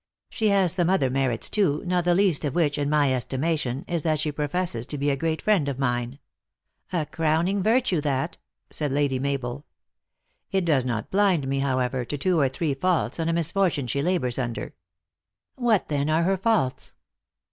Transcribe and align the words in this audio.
She 0.31 0.47
has 0.47 0.71
some 0.73 0.89
other 0.89 1.11
merits 1.11 1.47
too, 1.47 1.83
not 1.85 2.05
the 2.05 2.15
least 2.15 2.43
of 2.43 2.55
which, 2.55 2.79
in 2.79 2.89
my 2.89 3.13
estimation 3.13 3.85
is 3.87 4.01
that 4.01 4.19
she 4.19 4.31
professes 4.31 4.87
to 4.87 4.97
be 4.97 5.11
a 5.11 5.15
great 5.15 5.43
friend 5.43 5.69
of 5.69 5.77
mine."" 5.77 6.17
A 6.91 7.05
crowning 7.05 7.61
virtue, 7.61 8.01
that," 8.01 8.39
said 8.71 8.91
lady 8.91 9.19
Mabel."" 9.19 9.63
It 10.51 10.65
does 10.65 10.85
not 10.85 11.11
blind 11.11 11.47
me, 11.47 11.59
however, 11.59 12.03
to 12.05 12.17
two 12.17 12.39
or 12.39 12.49
three 12.49 12.73
faults, 12.73 13.19
and 13.19 13.29
a 13.29 13.33
misfortune 13.33 13.85
she 13.85 14.01
labors 14.01 14.39
under." 14.39 14.73
84 14.73 14.73
THE 14.73 14.73
ACTKESS 14.73 14.85
IN 14.87 15.17
HIGH 15.19 15.51
LIFE." 15.51 15.65
What 15.71 15.87
then 15.89 16.09
are 16.09 16.23
her 16.23 16.37
faults 16.37 16.95